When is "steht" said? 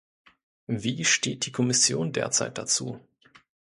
1.05-1.45